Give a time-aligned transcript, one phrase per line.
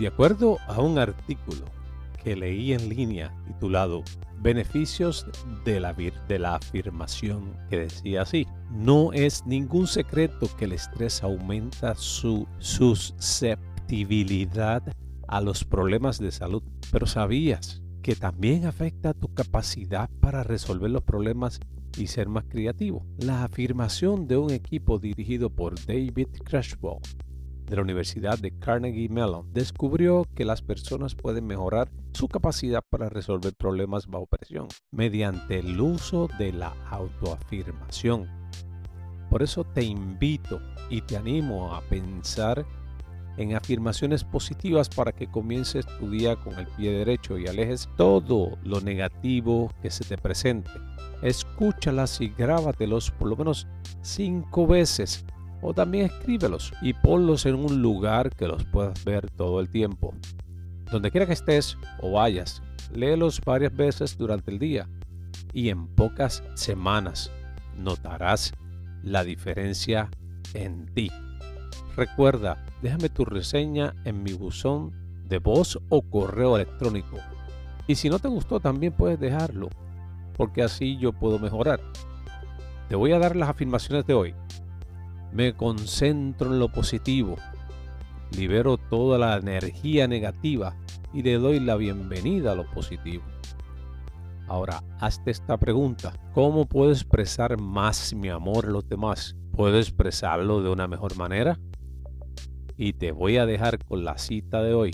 [0.00, 1.66] De acuerdo a un artículo
[2.24, 4.02] que leí en línea titulado
[4.40, 5.26] Beneficios
[5.66, 11.22] de la, de la afirmación que decía así, no es ningún secreto que el estrés
[11.22, 14.82] aumenta su susceptibilidad
[15.28, 21.02] a los problemas de salud, pero ¿sabías que también afecta tu capacidad para resolver los
[21.02, 21.60] problemas
[21.98, 23.04] y ser más creativo?
[23.18, 27.00] La afirmación de un equipo dirigido por David Crashball
[27.70, 33.08] de la Universidad de Carnegie Mellon descubrió que las personas pueden mejorar su capacidad para
[33.08, 38.28] resolver problemas bajo presión mediante el uso de la autoafirmación.
[39.30, 40.60] Por eso te invito
[40.90, 42.66] y te animo a pensar
[43.36, 48.58] en afirmaciones positivas para que comiences tu día con el pie derecho y alejes todo
[48.64, 50.70] lo negativo que se te presente.
[51.22, 53.68] Escúchalas y grábatelos por lo menos
[54.02, 55.24] cinco veces
[55.62, 60.14] o también escríbelos y ponlos en un lugar que los puedas ver todo el tiempo.
[60.90, 62.62] Donde quiera que estés o vayas,
[62.92, 64.88] léelos varias veces durante el día
[65.52, 67.30] y en pocas semanas
[67.76, 68.52] notarás
[69.02, 70.10] la diferencia
[70.54, 71.10] en ti.
[71.96, 74.92] Recuerda, déjame tu reseña en mi buzón
[75.28, 77.18] de voz o correo electrónico.
[77.86, 79.68] Y si no te gustó, también puedes dejarlo,
[80.36, 81.80] porque así yo puedo mejorar.
[82.88, 84.34] Te voy a dar las afirmaciones de hoy
[85.32, 87.36] me concentro en lo positivo,
[88.36, 90.76] libero toda la energía negativa
[91.12, 93.24] y le doy la bienvenida a lo positivo.
[94.48, 96.12] Ahora, hazte esta pregunta.
[96.34, 99.36] ¿Cómo puedo expresar más mi amor a los demás?
[99.52, 101.56] ¿Puedo expresarlo de una mejor manera?
[102.76, 104.90] Y te voy a dejar con la cita de hoy.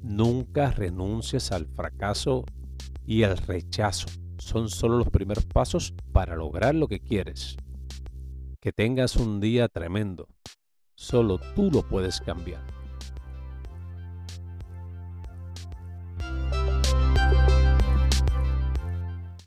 [0.00, 2.44] Nunca renuncies al fracaso
[3.04, 4.06] y al rechazo.
[4.38, 7.56] Son solo los primeros pasos para lograr lo que quieres.
[8.64, 10.26] Que tengas un día tremendo.
[10.94, 12.73] Solo tú lo puedes cambiar.